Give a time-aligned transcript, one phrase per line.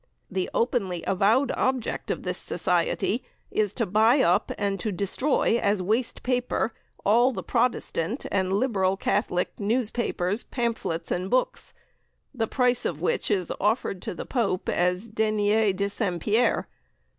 [0.31, 5.79] The openly avowed object of this Society is to buy up and to destroy as
[5.83, 6.73] waste paper
[7.05, 11.75] all the Protestant and Liberal Catholic newspapers, pamphlets and books,
[12.33, 16.19] the price of which is offered to the Pope as 'Deniers de St.
[16.19, 16.67] Pierre.'